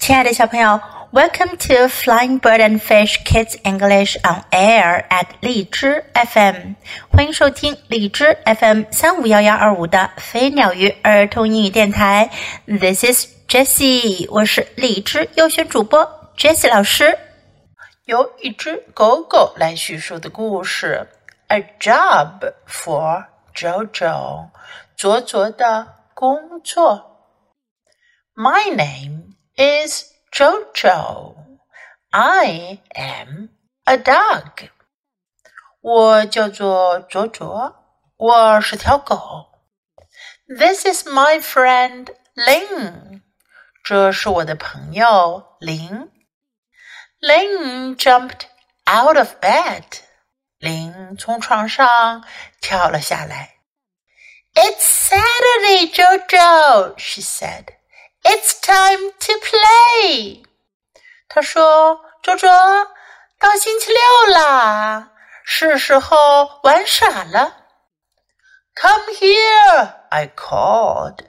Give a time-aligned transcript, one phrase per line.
[0.00, 0.80] 亲爱的小朋友，
[1.12, 6.74] Welcome to Flying Bird and Fish Kids English on Air at 荔枝 FM，
[7.10, 12.30] 欢迎收听荔枝 FM 三五幺幺二五的飞鸟鱼儿童英语电台。
[12.66, 17.18] This is Jessie，我是荔枝优选主播 Jessie 老师。
[18.04, 21.08] 由一只狗狗来叙述的故事，
[21.48, 24.50] A job for Jojo，
[24.96, 27.12] 卓卓的工作。
[28.36, 29.19] My name
[29.56, 31.36] is Jojo.
[32.10, 33.50] I am
[33.84, 34.70] a dog.
[35.80, 37.76] 我叫做卓卓，
[38.16, 39.52] 我是条狗。
[40.48, 43.22] This is my friend Ling.
[43.84, 46.10] 这是我的朋友林。
[47.20, 48.46] Ling jumped
[48.84, 49.84] out of bed.
[50.58, 52.24] 林从床上
[52.60, 53.56] 跳了下来。
[54.54, 57.74] It's Saturday, Jojo, she said.
[58.22, 60.42] It's time to play。
[61.28, 62.48] 他说：“周周，
[63.38, 65.10] 到星期六啦，
[65.44, 67.64] 是时候玩耍了。”
[68.74, 71.24] Come here, I called.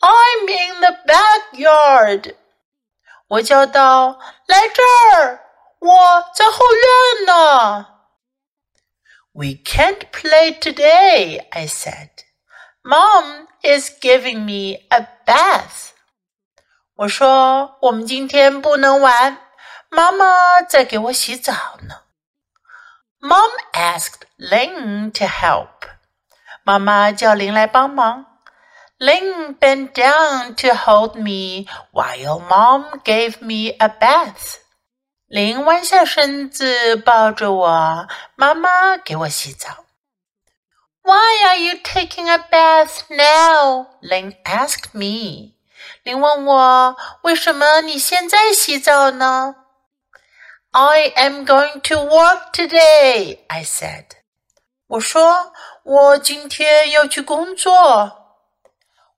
[0.00, 2.34] I'm in the backyard.
[3.28, 4.82] 我叫道：“来这
[5.14, 5.40] 儿，
[5.78, 7.86] 我在后院呢。”
[9.32, 12.10] We can't play today, I said.
[12.82, 15.92] Mom is giving me a bath.
[16.94, 19.38] 我说：“我们今天不能玩，
[19.88, 21.52] 妈妈在给我洗澡
[21.88, 22.02] 呢。”
[23.20, 25.68] Mom asked Ling to help.
[26.62, 28.26] 妈妈叫林来帮忙。
[28.98, 34.56] Ling bent down to hold me while Mom gave me a bath.
[35.26, 39.84] 林弯下身子抱着我，妈妈给我洗澡。
[41.02, 43.86] Why are you taking a bath now?
[44.02, 45.53] Ling asked me.
[46.04, 49.56] 林问我为什么你现在洗澡呢？
[50.72, 54.06] I am going to work today, I said.
[54.86, 55.52] 我说
[55.84, 58.16] 我今天要去工作。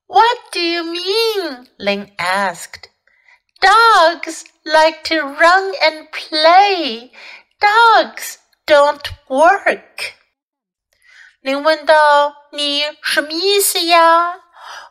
[0.07, 1.69] What do you mean?
[1.79, 2.91] Ling asked.
[3.61, 7.11] Dogs like to run and play.
[7.61, 8.37] Dogs
[8.67, 10.15] don't work.
[11.41, 14.41] 林问道：“你什么意思呀？”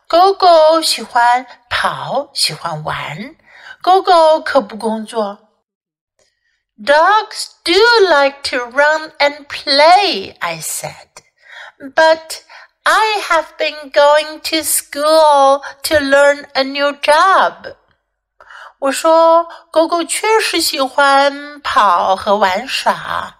[0.07, 3.35] 狗狗喜欢跑，喜欢玩。
[3.81, 5.49] 狗狗可不工作。
[6.83, 7.73] Dogs do
[8.09, 11.07] like to run and play, I said.
[11.77, 12.41] But
[12.83, 17.75] I have been going to school to learn a new job.
[18.79, 23.34] 我说，狗狗确实喜欢跑和玩耍。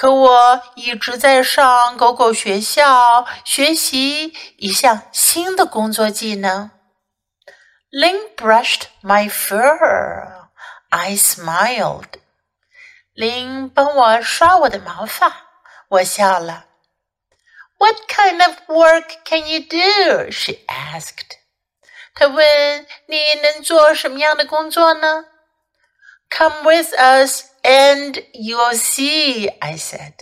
[0.00, 6.70] 可我一直在上狗狗学校学习一项新的工作技能。
[7.90, 10.48] Ling brushed my fur.
[10.90, 12.20] I smiled.
[13.14, 15.32] 林帮我刷我的毛发，
[15.88, 16.66] 我笑了。
[17.78, 20.30] What kind of work can you do?
[20.30, 21.38] She asked.
[22.14, 25.24] 她问你能做什么样的工作呢？
[26.30, 30.12] Come with us and you'll see, I said.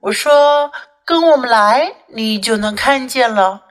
[0.00, 0.72] 我说
[1.04, 3.62] 跟我们来，你就能看见了。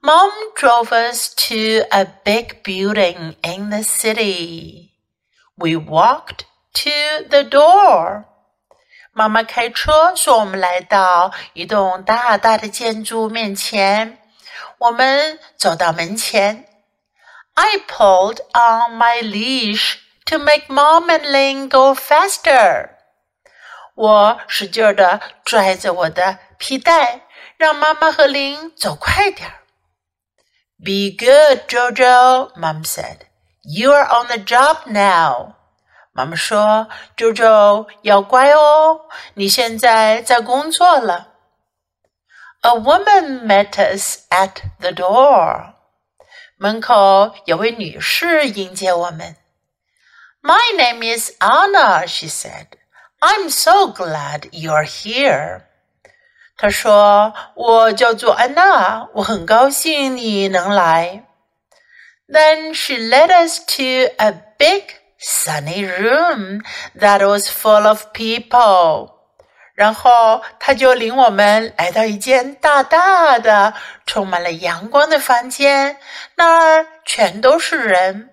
[0.00, 4.90] Mom drove us to a big building in the city.
[5.54, 8.24] We walked to the door.
[9.12, 14.18] 妈妈开车送我们来到一栋大大的建筑面前。
[14.78, 16.66] 我们走到门前。
[17.54, 19.96] I pulled on my leash
[20.26, 22.90] to make Mom and Ling go faster.
[23.94, 27.22] 我使劲的拽着我的皮带，
[27.56, 29.58] 让妈妈和林走快点儿。
[30.78, 33.18] Be good, Jojo, Mom said.
[33.62, 35.54] You are on the job now.
[36.12, 39.02] 妈妈说：“Jojo 要乖哦，
[39.34, 41.28] 你现在在工作了。”
[42.62, 45.74] A woman met us at the door.
[46.56, 49.36] 门口有位女士迎接我们。
[50.46, 52.66] my name is Anna, she said.
[53.20, 55.62] I'm so glad you're here.
[56.56, 61.24] 她说：“我叫做安娜，我很高兴你能来。”
[62.28, 64.84] Then she led us to a big
[65.20, 66.62] sunny room
[66.98, 69.10] that was full of people.
[69.74, 73.74] 然后她就领我们来到一间大大的、
[74.06, 75.96] 充满了阳光的房间，
[76.36, 78.30] 那儿全都是人。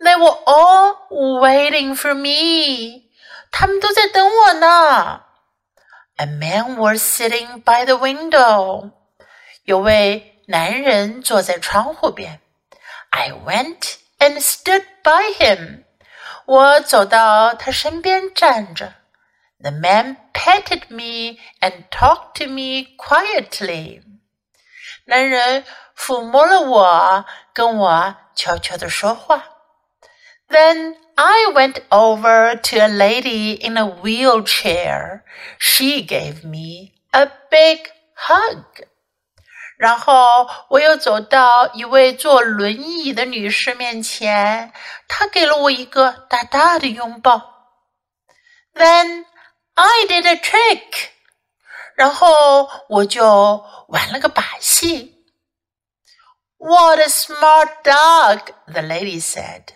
[0.00, 3.10] they were all waiting for me.
[3.50, 5.22] 他们都在等我呢。
[6.16, 8.92] A man was sitting by the window.
[9.64, 12.40] 有位男人坐在窗户边。
[13.10, 15.84] I went and stood by him.
[16.46, 18.94] 我走到他身边站着。
[19.62, 24.02] The man petted me and talked to me quietly.
[25.04, 25.64] 男人
[25.96, 29.44] 抚摸了我，跟我悄悄地说话。
[30.48, 35.22] Then I went over to a lady in a wheelchair.
[35.58, 38.86] She gave me a big hug.
[39.78, 44.72] 然后我又走到一位坐轮椅的女士面前，
[45.08, 47.68] 她给了我一个大大的拥抱。
[48.74, 49.24] Then
[49.74, 51.08] I did a trick，
[51.94, 55.24] 然后我就玩了个把戏。
[56.58, 58.52] What a smart dog!
[58.66, 59.68] The lady said.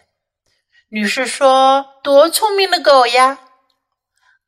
[0.91, 3.39] 女士说：“多聪明的狗呀！”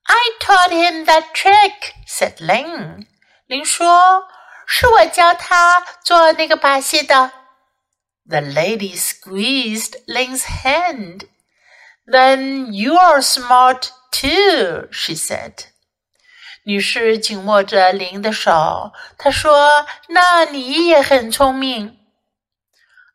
[0.05, 3.07] I taught him that trick," said Lin.
[3.47, 4.29] 林说：“
[4.67, 7.33] 是我教他做那个把戏的。”
[8.29, 11.29] The lady squeezed Lin's hand.
[12.07, 15.67] Then you are smart too, she said.
[16.65, 21.99] 女士紧握着林的手，她说：“那你也很聪明。”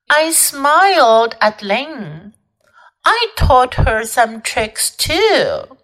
[0.08, 2.34] I smiled at Lin.
[3.06, 5.78] I taught her some tricks too.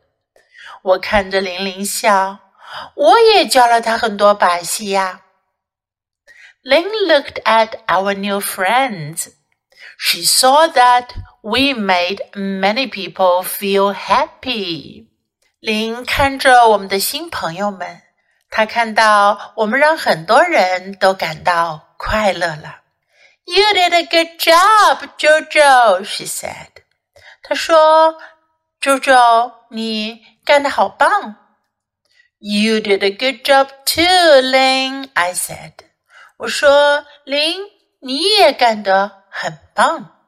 [0.84, 2.40] 我看着玲玲笑，
[2.96, 5.22] 我也教了她很多把戏呀。
[6.64, 9.30] Ling looked at our new friends.
[9.98, 11.08] She saw that
[11.42, 15.08] we made many people feel happy.
[15.60, 18.04] 林看着我们的新朋友们，
[18.52, 22.82] 她看到我们让很多人都感到快乐了。
[23.46, 26.71] You did a good job, Jojo, she said.
[27.43, 28.17] 他说
[28.81, 31.37] ：“Jojo，你干得好棒。”
[32.39, 35.09] You did a good job too, Ling.
[35.15, 35.73] I said.
[36.39, 37.61] 我说：“林，
[38.01, 40.19] 你也干得很棒。”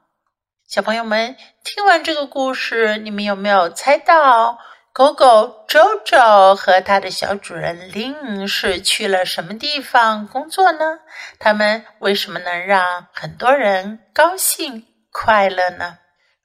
[0.69, 4.59] 小朋友们，听完这个故事，你们有没有猜到
[4.93, 11.01] 狗狗 Jojo 和它的小主人 Lin 是去了什么地方工作呢？
[11.39, 15.99] 他们为什么能让很多人高兴快乐呢？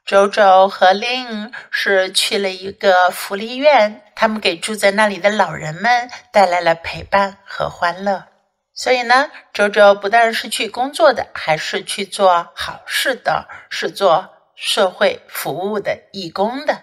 [0.09, 8.25] 周周和 Lin 是去了一个福利院，他们给住在那里的老人们带来了陪伴和欢乐。
[8.73, 16.81] 所以呢，周周不但是去工作的，还是去做好事的，是做社会服务的义工的。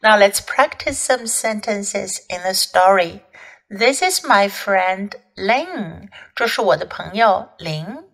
[0.00, 3.22] Now let's practice some sentences in the story.
[3.68, 6.08] This is my friend Lin.
[6.36, 8.04] 这是我的朋友 Lin。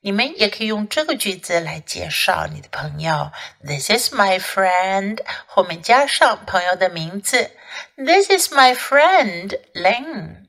[0.00, 3.32] 你们也可以用这个句子来介绍你的朋友。
[3.64, 7.50] This is my friend，后面加上朋友的名字。
[7.96, 10.46] This is my friend Lin。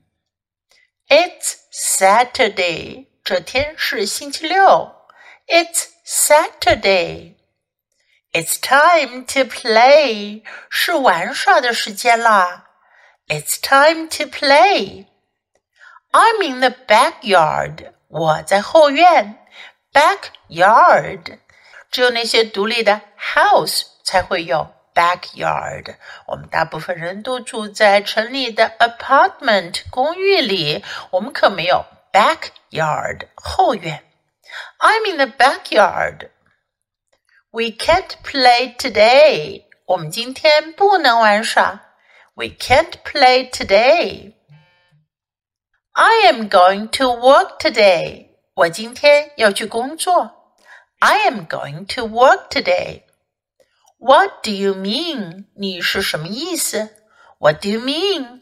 [1.08, 4.94] It's Saturday，这天是星期六。
[5.48, 7.34] It's Saturday。
[8.32, 12.68] It's time to play，是玩耍的时间啦。
[13.26, 15.06] It's time to play。
[16.12, 19.39] I'm in the backyard，我在后院。
[19.93, 21.39] backyard，
[21.91, 25.95] 只有那些独立的 house 才会有 backyard。
[26.27, 34.03] 我们大部分人都住在城里的 apartment 公寓里，我们可没有 backyard 后院。
[34.79, 36.29] I'm in the backyard.
[37.51, 39.63] We can't play today.
[39.85, 41.81] 我们今天不能玩耍。
[42.35, 44.33] We can't play today.
[45.93, 48.28] I am going to work today.
[48.55, 50.53] 我今天要去工作。
[50.99, 53.03] I am going to work today.
[53.97, 55.45] What do you mean?
[55.55, 56.89] 你是什么意思？
[57.39, 58.41] What do you mean?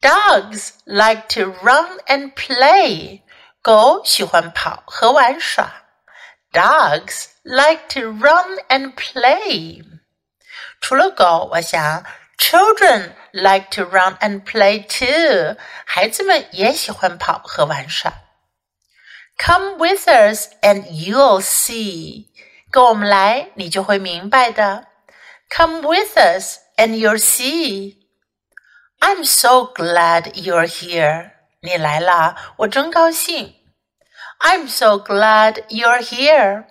[0.00, 3.22] Dogs like to run and play.
[3.62, 5.84] 狗喜欢跑和玩耍。
[6.52, 9.84] Dogs like to run and play.
[10.80, 12.04] 除了狗，我想
[12.38, 15.56] children like to run and play too.
[15.84, 18.12] 孩子们也喜欢跑和玩耍。
[19.38, 22.26] Come with us and you'll see.
[22.70, 24.86] 跟我们来，你就会明白的。
[25.48, 27.96] Come with us and you'll see.
[29.00, 31.32] I'm so glad you're here.
[31.62, 33.54] 你来了，我真高兴。
[34.40, 36.66] I'm so glad you're here.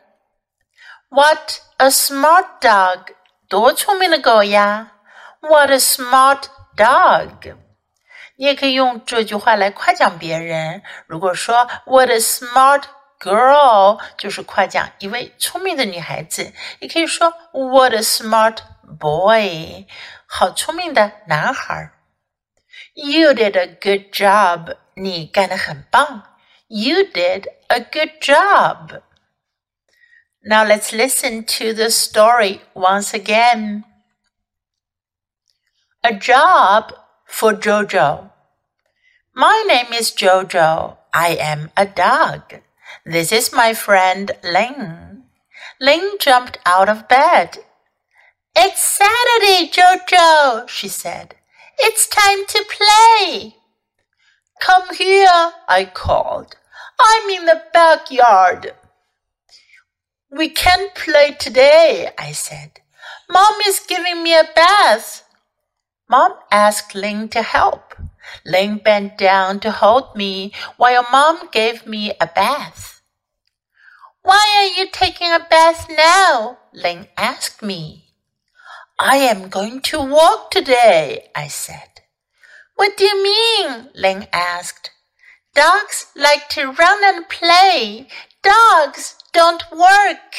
[1.10, 3.16] What a smart dog!
[3.48, 4.92] 多聪明的狗呀！
[5.42, 7.56] What a smart dog!
[8.36, 10.82] 你也可以用这句话来夸奖别人。
[11.08, 12.84] 如果说 "What a smart
[13.20, 16.54] girl"，就是夸奖一位聪明的女孩子。
[16.80, 18.60] 也可以说 "What a smart
[19.00, 19.86] boy"，
[20.26, 21.92] 好聪明的男孩。
[22.94, 26.24] You did a good job，你干得很棒。
[26.68, 29.02] You did a good job。
[30.42, 33.84] Now let's listen to the story once again.
[36.02, 36.94] A job
[37.35, 38.31] for Jojo.
[39.35, 40.97] My name is Jojo.
[41.13, 42.61] I am a dog.
[43.05, 45.25] This is my friend Ling.
[45.81, 47.59] Ling jumped out of bed.
[48.55, 51.35] It's Saturday, Jojo, she said.
[51.81, 53.57] It's time to play.
[54.61, 56.55] Come here, I called.
[57.01, 58.75] I'm in the backyard.
[60.31, 62.81] We can't play today, I said.
[63.29, 65.25] Mom is giving me a bath.
[66.15, 67.97] Mom asked Ling to help.
[68.47, 73.03] Ling bent down to hold me while Mom gave me a bath.
[74.23, 76.59] Why are you taking a bath now?
[76.73, 78.13] Ling asked me.
[78.97, 82.03] I am going to walk today, I said.
[82.77, 83.89] What do you mean?
[83.97, 84.93] Ling asked.
[85.53, 88.07] Dogs like to run and play.
[88.41, 90.31] Dogs don't work.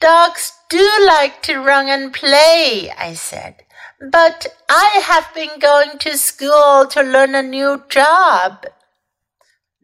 [0.00, 3.61] Dogs do like to run and play, I said.
[4.10, 8.66] But I have been going to school to learn a new job.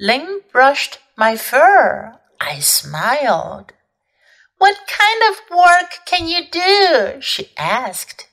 [0.01, 2.19] Ling brushed my fur.
[2.41, 3.75] I smiled.
[4.57, 7.21] What kind of work can you do?
[7.21, 8.27] she asked.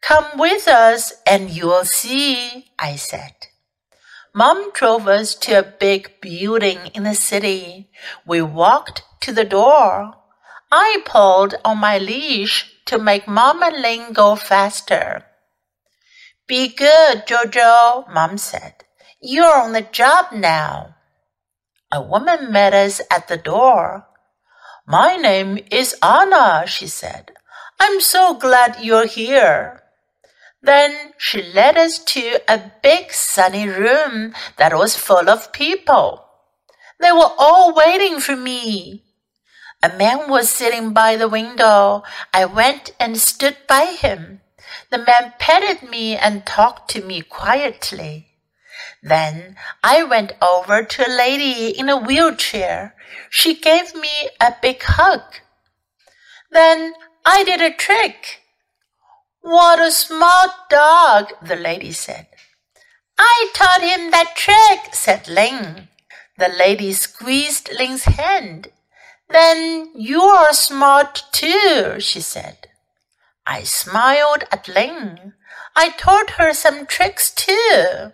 [0.00, 3.34] Come with us and you'll see, I said.
[4.34, 7.90] Mom drove us to a big building in the city.
[8.26, 10.14] We walked to the door.
[10.72, 15.24] I pulled on my leash to make Mom and Ling go faster.
[16.46, 18.84] Be good, Jojo, Mom said.
[19.20, 20.96] You're on the job now.
[21.92, 24.06] A woman met us at the door.
[24.86, 27.32] My name is Anna, she said.
[27.78, 29.82] I'm so glad you're here.
[30.62, 36.24] Then she led us to a big sunny room that was full of people.
[37.00, 39.04] They were all waiting for me.
[39.80, 42.02] A man was sitting by the window.
[42.34, 44.40] I went and stood by him.
[44.90, 48.26] The man petted me and talked to me quietly.
[49.02, 52.96] Then I went over to a lady in a wheelchair.
[53.30, 55.22] She gave me a big hug.
[56.50, 56.94] Then
[57.24, 58.42] I did a trick.
[59.42, 62.26] What a smart dog, the lady said.
[63.16, 65.88] I taught him that trick, said Ling.
[66.36, 68.68] The lady squeezed Ling's hand.
[69.29, 72.67] Then you're smart too, she said.
[73.45, 75.33] I smiled at Ling.
[75.75, 78.11] I taught her some tricks too.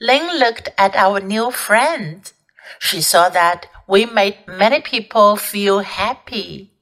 [0.00, 2.30] Ling looked at our new friend.
[2.78, 6.72] She saw that we made many people feel happy.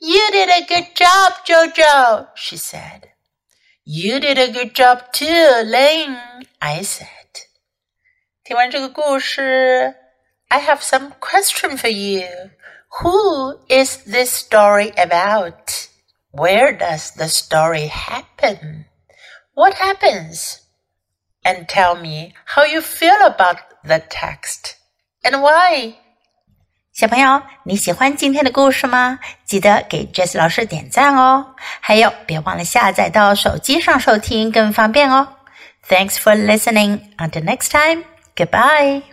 [0.00, 3.08] You did a good job, Jojo, she said.
[3.84, 6.16] You did a good job too, Ling,
[6.60, 7.08] I said.
[8.44, 9.94] 听完这个故事
[10.52, 12.26] I have some question for you.
[13.00, 15.88] Who is this story about?
[16.30, 18.86] Where does the story happen?
[19.54, 20.60] What happens?
[21.44, 24.76] And tell me how you feel about the text
[25.24, 25.94] and why.
[26.92, 29.20] 小朋友，你喜欢今天的故事吗？
[29.44, 31.54] 记得给 Jess 老师点赞哦！
[31.80, 35.28] 还有，别忘了下载到手机上收听，更方便哦。
[35.88, 37.14] Thanks for listening.
[37.16, 38.04] Until next time.
[38.34, 39.08] Goodbye.